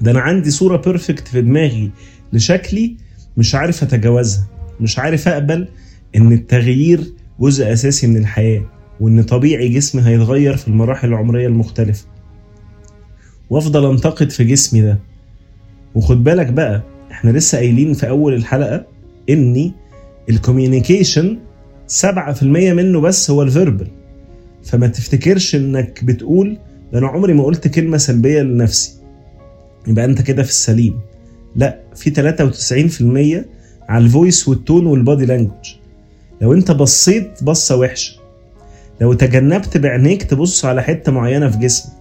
ده 0.00 0.10
أنا 0.10 0.20
عندي 0.20 0.50
صورة 0.50 0.76
بيرفكت 0.76 1.28
في 1.28 1.40
دماغي 1.42 1.90
لشكلي 2.32 2.96
مش 3.36 3.54
عارف 3.54 3.82
أتجاوزها 3.82 4.46
مش 4.80 4.98
عارف 4.98 5.28
أقبل 5.28 5.68
إن 6.16 6.32
التغيير 6.32 7.00
جزء 7.40 7.72
أساسي 7.72 8.06
من 8.06 8.16
الحياة 8.16 8.62
وإن 9.00 9.22
طبيعي 9.22 9.68
جسمي 9.68 10.02
هيتغير 10.02 10.56
في 10.56 10.68
المراحل 10.68 11.08
العمرية 11.08 11.46
المختلفة. 11.46 12.06
وأفضل 13.50 13.90
أنتقد 13.90 14.30
في 14.30 14.44
جسمي 14.44 14.80
ده. 14.82 14.98
وخد 15.94 16.24
بالك 16.24 16.46
بقى 16.46 16.82
إحنا 17.18 17.30
لسه 17.30 17.58
قايلين 17.58 17.92
في 17.94 18.08
أول 18.08 18.34
الحلقة 18.34 18.84
اني 19.30 19.72
ال 20.30 20.38
communication 20.38 21.38
7% 22.02 22.42
منه 22.42 23.00
بس 23.00 23.30
هو 23.30 23.42
ال 23.42 23.49
verbal 23.49 23.88
فما 24.64 24.86
تفتكرش 24.86 25.54
إنك 25.54 26.04
بتقول 26.04 26.58
ده 26.92 26.98
أنا 26.98 27.06
عمري 27.08 27.34
ما 27.34 27.44
قلت 27.44 27.68
كلمة 27.68 27.96
سلبية 27.96 28.42
لنفسي. 28.42 28.92
يبقى 29.86 30.04
أنت 30.04 30.22
كده 30.22 30.42
في 30.42 30.48
السليم. 30.48 31.00
لا 31.56 31.80
في 31.94 32.10
93% 32.10 33.44
على 33.90 34.04
ال 34.04 34.12
voice 34.12 34.48
وال 34.48 34.61
tone 34.61 34.86
وال 34.86 35.00
body 35.00 35.26
language 35.26 35.74
لو 36.40 36.52
أنت 36.52 36.70
بصيت 36.70 37.42
بصة 37.44 37.76
وحشة. 37.76 38.14
لو 39.00 39.12
تجنبت 39.12 39.76
بعينيك 39.76 40.22
تبص 40.22 40.64
على 40.64 40.82
حتة 40.82 41.12
معينة 41.12 41.48
في 41.50 41.58
جسمك. 41.58 41.92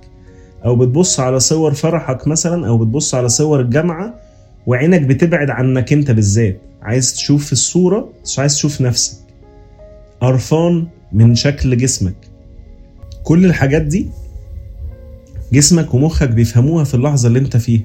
أو 0.65 0.75
بتبص 0.75 1.19
على 1.19 1.39
صور 1.39 1.73
فرحك 1.73 2.27
مثلا 2.27 2.67
أو 2.67 2.77
بتبص 2.77 3.15
على 3.15 3.29
صور 3.29 3.59
الجامعة 3.61 4.26
وعينك 4.67 5.01
بتبعد 5.01 5.49
عنك 5.49 5.93
انت 5.93 6.11
بالذات. 6.11 6.61
عايز 6.81 7.13
تشوف 7.13 7.45
في 7.45 7.51
الصورة 7.51 8.09
مش 8.25 8.39
عايز 8.39 8.53
تشوف 8.55 8.81
نفسك. 8.81 9.17
قرفان 10.21 10.87
من 11.13 11.35
شكل 11.35 11.77
جسمك. 11.77 12.15
كل 13.23 13.45
الحاجات 13.45 13.81
دي 13.81 14.09
جسمك 15.53 15.93
ومخك 15.93 16.29
بيفهموها 16.29 16.83
في 16.83 16.93
اللحظة 16.93 17.27
اللي 17.27 17.39
انت 17.39 17.57
فيها. 17.57 17.83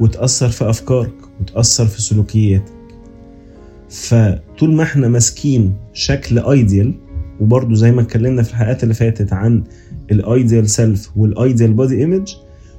وتأثر 0.00 0.48
في 0.48 0.70
أفكارك 0.70 1.14
وتأثر 1.40 1.86
في 1.86 2.02
سلوكياتك. 2.02 2.72
فطول 3.90 4.74
ما 4.74 4.82
إحنا 4.82 5.08
ماسكين 5.08 5.74
شكل 5.92 6.38
ideal 6.38 6.94
وبرضه 7.40 7.74
زي 7.74 7.92
ما 7.92 8.00
اتكلمنا 8.00 8.42
في 8.42 8.50
الحلقات 8.50 8.82
اللي 8.82 8.94
فاتت 8.94 9.32
عن 9.32 9.64
ال 10.10 10.20
ideal 10.20 10.70
self 10.70 11.10
وال 11.16 11.32
ideal 11.32 11.72
body 11.72 11.98
image 11.98 12.34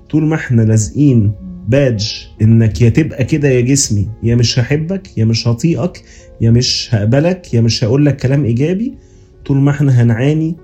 طول 0.09 0.23
ما 0.25 0.35
إحنا 0.35 0.61
لازقين 0.61 1.31
badge 1.69 2.11
إنك 2.41 2.81
يا 2.81 2.89
تبقى 2.89 3.23
كده 3.23 3.47
يا 3.47 3.61
جسمي 3.61 4.09
يا 4.23 4.35
مش 4.35 4.59
هحبك 4.59 5.17
يا 5.17 5.25
مش 5.25 5.47
هطيقك 5.47 6.03
يا 6.41 6.51
مش 6.51 6.89
هقبلك 6.91 7.53
يا 7.53 7.61
مش 7.61 7.83
هقول 7.83 8.05
لك 8.05 8.17
كلام 8.17 8.45
إيجابي 8.45 8.97
طول 9.45 9.57
ما 9.57 9.71
إحنا 9.71 10.01
هنعاني 10.01 10.55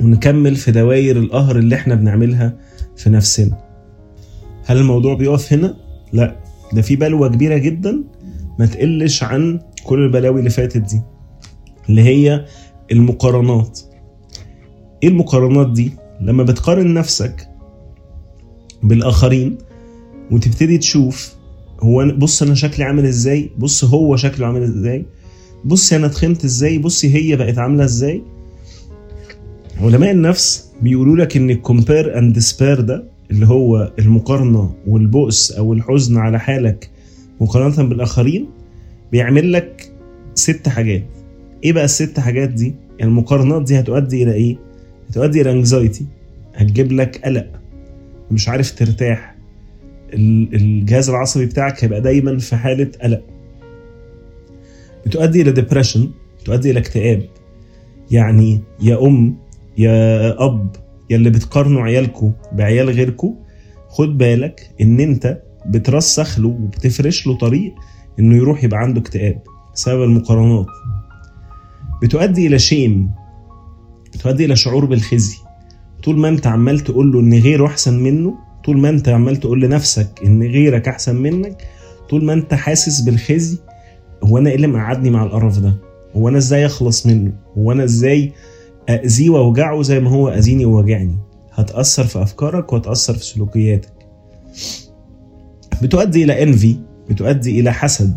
ونكمل 0.00 0.56
في 0.56 0.72
دواير 0.72 1.16
القهر 1.18 1.58
اللي 1.58 1.74
إحنا 1.74 1.94
بنعملها 1.94 2.56
في 2.96 3.10
نفسنا 3.10 3.58
هل 4.66 4.76
الموضوع 4.76 5.14
بيقف 5.14 5.52
هنا؟ 5.52 5.76
لا 6.12 6.36
ده 6.72 6.82
في 6.82 6.96
بلوى 6.96 7.28
كبيرة 7.28 7.58
جدا 7.58 8.04
ما 8.58 8.66
تقلش 8.66 9.22
عن 9.22 9.60
كل 9.84 10.04
البلاوي 10.04 10.38
اللي 10.38 10.50
فاتت 10.50 10.76
دي 10.94 11.02
اللي 11.88 12.02
هي 12.02 12.44
المقارنات 12.92 13.80
إيه 15.02 15.08
المقارنات 15.08 15.70
دي؟ 15.72 15.92
لما 16.20 16.42
بتقارن 16.42 16.94
نفسك 16.94 17.48
بالآخرين 18.82 19.58
وتبتدي 20.30 20.78
تشوف 20.78 21.34
هو 21.80 22.12
بص 22.16 22.42
أنا 22.42 22.54
شكلي 22.54 22.84
عامل 22.84 23.04
إزاي 23.06 23.50
بص 23.58 23.84
هو 23.84 24.16
شكله 24.16 24.46
عامل 24.46 24.62
إزاي 24.62 25.04
بص 25.64 25.92
أنا 25.92 26.08
تخنت 26.08 26.44
إزاي 26.44 26.78
بصي 26.78 27.14
هي 27.14 27.36
بقت 27.36 27.58
عاملة 27.58 27.84
إزاي. 27.84 28.22
علماء 29.80 30.10
النفس 30.10 30.70
بيقولوا 30.82 31.16
لك 31.16 31.36
إن 31.36 31.50
ال 31.50 31.58
compare 31.58 32.18
and 32.18 32.32
despair 32.34 32.80
ده 32.80 33.04
اللي 33.30 33.46
هو 33.46 33.92
المقارنة 33.98 34.74
والبؤس 34.86 35.52
أو 35.52 35.72
الحزن 35.72 36.16
على 36.16 36.40
حالك 36.40 36.90
مقارنة 37.40 37.88
بالآخرين 37.88 38.48
بيعمل 39.12 39.52
لك 39.52 39.92
ست 40.34 40.68
حاجات. 40.68 41.04
إيه 41.64 41.72
بقى 41.72 41.84
الست 41.84 42.20
حاجات 42.20 42.48
دي؟ 42.48 42.74
المقارنات 43.02 43.62
دي 43.62 43.80
هتؤدي 43.80 44.22
إلى 44.22 44.32
إيه؟ 44.32 44.56
هتؤدي 45.10 45.40
إلى 45.40 45.52
anxiety 45.52 46.06
هتجيب 46.54 46.92
لك 46.92 47.20
قلق 47.24 47.46
مش 48.30 48.48
عارف 48.48 48.70
ترتاح. 48.78 49.37
الجهاز 50.14 51.10
العصبي 51.10 51.46
بتاعك 51.46 51.84
هيبقى 51.84 52.00
دايما 52.00 52.38
في 52.38 52.56
حالة 52.56 52.90
قلق. 53.02 53.22
بتؤدي 55.06 55.42
إلى 55.42 55.52
depression 55.52 56.10
تؤدي 56.44 56.70
إلى 56.70 56.78
اكتئاب. 56.80 57.22
يعني 58.10 58.60
يا 58.82 59.06
أم 59.06 59.36
يا 59.78 60.44
أب 60.44 60.76
يا 61.10 61.16
اللي 61.16 61.30
بتقارنوا 61.30 61.82
عيالكم 61.82 62.32
بعيال 62.52 62.90
غيركم 62.90 63.34
خد 63.88 64.18
بالك 64.18 64.70
إن 64.80 65.00
أنت 65.00 65.42
بترسخ 65.66 66.38
له 66.38 66.48
وبتفرش 66.48 67.26
له 67.26 67.36
طريق 67.38 67.74
إنه 68.18 68.36
يروح 68.36 68.64
يبقى 68.64 68.78
عنده 68.80 69.00
اكتئاب 69.00 69.42
بسبب 69.74 70.02
المقارنات. 70.02 70.66
بتؤدي 72.02 72.46
إلى 72.46 72.58
shame 72.58 73.10
بتؤدي 74.14 74.44
إلى 74.44 74.56
شعور 74.56 74.84
بالخزي. 74.84 75.36
طول 76.04 76.18
ما 76.18 76.28
أنت 76.28 76.46
عمال 76.46 76.80
تقول 76.80 77.12
له 77.12 77.20
إن 77.20 77.34
غيره 77.34 77.66
أحسن 77.66 78.02
منه 78.02 78.34
طول 78.68 78.78
ما 78.78 78.88
انت 78.88 79.08
عمال 79.08 79.36
تقول 79.36 79.60
لنفسك 79.60 80.08
إن 80.24 80.42
غيرك 80.42 80.88
أحسن 80.88 81.16
منك 81.16 81.62
طول 82.10 82.24
ما 82.24 82.32
انت 82.32 82.54
حاسس 82.54 83.00
بالخزي 83.00 83.58
هو 84.24 84.38
أنا 84.38 84.50
إيه 84.50 84.56
اللي 84.56 84.66
مقعدني 84.66 85.10
مع 85.10 85.22
القرف 85.24 85.58
ده؟ 85.58 85.74
هو 86.16 86.28
أنا 86.28 86.38
إزاي 86.38 86.66
أخلص 86.66 87.06
منه؟ 87.06 87.32
هو 87.58 87.72
أنا 87.72 87.84
إزاي 87.84 88.32
اذيه 88.88 89.30
وأوجعه 89.30 89.82
زي 89.82 90.00
ما 90.00 90.10
هو 90.10 90.28
أذيني 90.28 90.64
ووجعني؟ 90.64 91.16
هتأثر 91.52 92.04
في 92.04 92.22
أفكارك 92.22 92.72
وهتأثر 92.72 93.14
في 93.14 93.24
سلوكياتك. 93.24 93.92
بتؤدي 95.82 96.24
إلى 96.24 96.42
envy 96.42 96.76
بتؤدي 97.10 97.60
إلى 97.60 97.72
حسد 97.72 98.16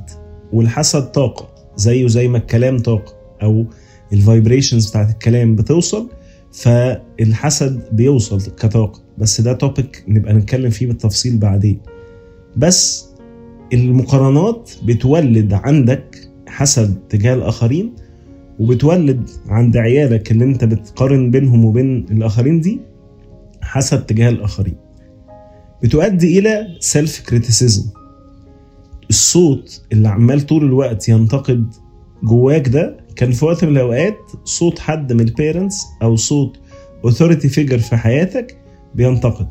والحسد 0.54 1.12
طاقة 1.12 1.50
زيه 1.76 2.08
زي 2.08 2.28
ما 2.28 2.38
الكلام 2.38 2.80
طاقة 2.80 3.14
أو 3.44 3.66
ال 4.14 4.20
vibrations 4.20 4.90
بتاعت 4.90 5.10
الكلام 5.10 5.56
بتوصل 5.56 6.10
فالحسد 6.54 7.82
بيوصل 7.92 8.42
كطاقة. 8.56 9.02
بس 9.18 9.42
ده 9.42 9.54
topic 9.54 10.04
نبقى 10.08 10.34
نتكلم 10.34 10.70
فيه 10.70 10.88
بالتفصيل 10.88 11.38
بعدين. 11.38 11.80
بس 12.58 13.10
المقارنات 13.74 14.72
بتولد 14.86 15.54
عندك 15.54 16.30
حسد 16.48 16.96
تجاه 17.10 17.34
الآخرين 17.34 17.94
وبتولد 18.60 19.30
عند 19.48 19.78
عيالك 19.78 20.32
اللي 20.32 20.44
انت 20.46 20.64
بتقارن 20.64 21.32
بينهم 21.32 21.66
وبين 21.66 22.06
الآخرين 22.12 22.62
دي 22.62 22.80
حسد 23.62 24.06
تجاه 24.06 24.30
الآخرين. 24.30 24.76
بتؤدي 25.84 26.40
إلى 26.40 26.68
self 26.80 27.30
criticism 27.30 27.90
الصوت 29.10 29.82
اللي 29.92 30.08
عمال 30.08 30.42
طول 30.42 30.64
الوقت 30.66 31.10
ينتقد 31.10 31.74
جواك 32.24 32.68
ده 32.70 32.98
كان 33.15 33.32
في 33.32 33.45
وقت 33.45 33.65
من 33.65 33.71
الأوقات 33.71 34.17
صوت 34.43 34.80
حد 34.80 35.13
من 35.13 35.19
ال 35.20 35.27
parents 35.27 35.76
أو 36.02 36.15
صوت 36.15 36.60
authority 37.06 37.50
figure 37.50 37.80
في 37.80 37.95
حياتك 37.97 38.58
بينتقد. 38.95 39.47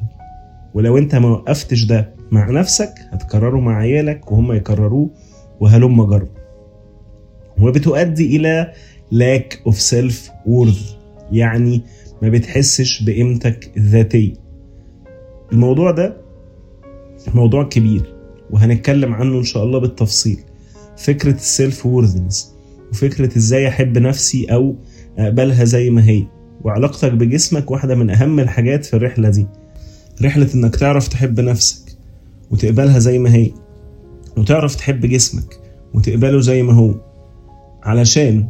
ولو 0.74 0.98
أنت 0.98 1.14
ما 1.14 1.28
وقفتش 1.28 1.84
ده 1.84 2.14
مع 2.30 2.50
نفسك 2.50 2.94
هتكرره 3.12 3.60
مع 3.60 3.76
عيالك 3.76 4.32
وهم 4.32 4.52
يكرروه 4.52 5.10
وهلم 5.60 6.04
جر 6.04 6.28
وبتؤدي 7.60 8.36
إلى 8.36 8.72
lack 9.14 9.70
of 9.72 9.74
self 9.74 10.30
worth 10.46 10.94
يعني 11.32 11.82
ما 12.22 12.28
بتحسش 12.28 13.02
بقيمتك 13.02 13.70
الذاتية. 13.76 14.34
الموضوع 15.52 15.90
ده 15.90 16.16
موضوع 17.34 17.64
كبير 17.64 18.14
وهنتكلم 18.50 19.14
عنه 19.14 19.38
إن 19.38 19.44
شاء 19.44 19.64
الله 19.64 19.78
بالتفصيل. 19.78 20.40
فكرة 20.96 21.34
السيلف 21.34 21.86
وورثنس 21.86 22.54
وفكرة 22.92 23.36
إزاي 23.36 23.68
أحب 23.68 23.98
نفسي 23.98 24.44
أو 24.44 24.76
أقبلها 25.18 25.64
زي 25.64 25.90
ما 25.90 26.08
هي. 26.08 26.26
وعلاقتك 26.64 27.12
بجسمك 27.12 27.70
واحدة 27.70 27.94
من 27.94 28.10
أهم 28.10 28.40
الحاجات 28.40 28.84
في 28.84 28.94
الرحلة 28.94 29.28
دي. 29.30 29.46
رحلة 30.22 30.48
إنك 30.54 30.76
تعرف 30.76 31.08
تحب 31.08 31.40
نفسك 31.40 31.96
وتقبلها 32.50 32.98
زي 32.98 33.18
ما 33.18 33.34
هي. 33.34 33.50
وتعرف 34.36 34.74
تحب 34.74 35.06
جسمك 35.06 35.60
وتقبله 35.94 36.40
زي 36.40 36.62
ما 36.62 36.72
هو. 36.72 36.94
علشان 37.82 38.48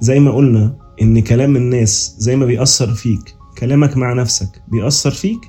زي 0.00 0.20
ما 0.20 0.30
قلنا 0.30 0.76
إن 1.02 1.20
كلام 1.20 1.56
الناس 1.56 2.14
زي 2.18 2.36
ما 2.36 2.46
بيأثر 2.46 2.94
فيك 2.94 3.34
كلامك 3.58 3.96
مع 3.96 4.12
نفسك 4.12 4.62
بيأثر 4.68 5.10
فيك. 5.10 5.40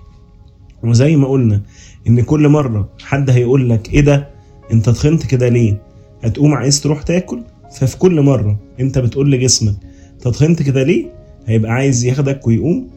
وزي 0.84 1.16
ما 1.16 1.28
قلنا 1.28 1.62
إن 2.08 2.22
كل 2.22 2.48
مرة 2.50 2.90
حد 3.02 3.30
هيقول 3.30 3.70
لك 3.70 3.94
إيه 3.94 4.02
ده؟ 4.02 4.30
أنت 4.72 4.90
تخنت 4.90 5.26
كده 5.26 5.50
ليه؟ 5.50 5.82
هتقوم 6.24 6.54
عايز 6.54 6.82
تروح 6.82 7.02
تاكل؟ 7.02 7.44
ففي 7.72 7.98
كل 7.98 8.22
مرة 8.22 8.60
أنت 8.80 8.98
بتقول 9.00 9.32
لجسمك 9.32 9.76
تخنت 10.22 10.62
كده 10.64 10.84
ليه؟ 10.84 11.06
هيبقى 11.48 11.72
عايز 11.72 12.06
ياخدك 12.06 12.48
ويقوم 12.48 12.90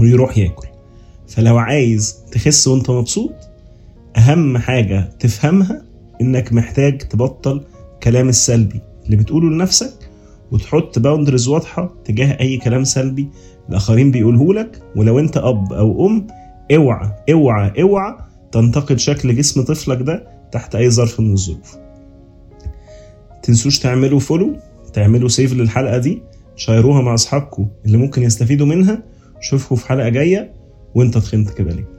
ويروح 0.00 0.38
ياكل. 0.38 0.68
فلو 1.28 1.58
عايز 1.58 2.16
تخس 2.32 2.68
وأنت 2.68 2.90
مبسوط 2.90 3.32
أهم 4.16 4.58
حاجة 4.58 5.08
تفهمها 5.20 5.82
إنك 6.20 6.52
محتاج 6.52 6.98
تبطل 6.98 7.64
كلام 8.02 8.28
السلبي 8.28 8.80
اللي 9.06 9.16
بتقوله 9.16 9.50
لنفسك 9.50 10.10
وتحط 10.52 10.98
boundaries 10.98 11.48
واضحة 11.48 11.94
تجاه 12.04 12.40
أي 12.40 12.56
كلام 12.56 12.84
سلبي 12.84 13.28
الآخرين 13.68 14.10
بيقوله 14.10 14.54
لك. 14.54 14.82
ولو 14.96 15.18
أنت 15.18 15.36
أب 15.36 15.72
أو 15.72 16.06
أم 16.06 16.26
اوعى 16.74 17.10
اوعى 17.32 17.82
اوعى 17.82 18.16
تنتقد 18.52 18.98
شكل 18.98 19.36
جسم 19.36 19.62
طفلك 19.62 20.02
ده 20.02 20.26
تحت 20.52 20.74
أي 20.74 20.90
ظرف 20.90 21.20
من 21.20 21.32
الظروف. 21.32 21.76
تنسوش 23.46 23.78
تعملوا 23.78 24.20
فولو 24.20 24.56
تعملوا 24.92 25.28
سيف 25.28 25.52
للحلقة 25.52 25.98
دي 25.98 26.22
شيروها 26.56 27.02
مع 27.02 27.14
أصحابكم 27.14 27.68
اللي 27.86 27.96
ممكن 27.96 28.22
يستفيدوا 28.22 28.66
منها 28.66 29.02
اشوفكم 29.38 29.76
في 29.76 29.86
حلقة 29.88 30.08
جاية 30.08 30.52
وانت 30.94 31.18
تخنت 31.18 31.50
كده 31.50 31.72
ليه. 31.72 31.95